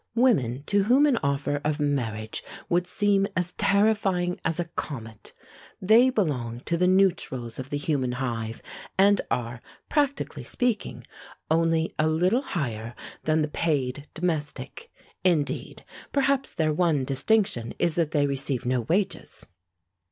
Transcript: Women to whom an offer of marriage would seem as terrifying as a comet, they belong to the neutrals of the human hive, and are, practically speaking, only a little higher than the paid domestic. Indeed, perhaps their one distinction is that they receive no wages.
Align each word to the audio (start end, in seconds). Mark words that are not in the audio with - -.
Women 0.15 0.63
to 0.65 0.85
whom 0.85 1.05
an 1.05 1.17
offer 1.21 1.61
of 1.63 1.79
marriage 1.79 2.43
would 2.69 2.87
seem 2.87 3.27
as 3.37 3.51
terrifying 3.51 4.39
as 4.43 4.59
a 4.59 4.65
comet, 4.65 5.31
they 5.79 6.09
belong 6.09 6.61
to 6.61 6.75
the 6.75 6.87
neutrals 6.87 7.59
of 7.59 7.69
the 7.69 7.77
human 7.77 8.13
hive, 8.13 8.63
and 8.97 9.21
are, 9.29 9.61
practically 9.89 10.43
speaking, 10.43 11.05
only 11.51 11.93
a 11.99 12.07
little 12.07 12.41
higher 12.41 12.95
than 13.25 13.43
the 13.43 13.47
paid 13.47 14.07
domestic. 14.15 14.89
Indeed, 15.23 15.85
perhaps 16.11 16.51
their 16.51 16.73
one 16.73 17.05
distinction 17.05 17.75
is 17.77 17.93
that 17.93 18.09
they 18.09 18.25
receive 18.25 18.65
no 18.65 18.81
wages. 18.81 19.45